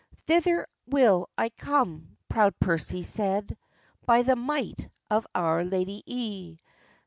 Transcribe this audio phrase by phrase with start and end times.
[0.25, 3.55] "Thither will I come," proud Percy said,
[4.07, 6.57] "By the might of Our Ladye!"